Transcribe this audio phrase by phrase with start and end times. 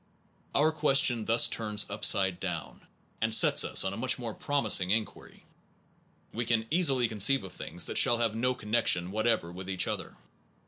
[0.55, 2.87] Our question thus turns upside down,
[3.21, 5.43] and sets us on a much more promising inquiry.
[6.33, 10.15] We can easily conceive of things that shall have no connection whatever with each other.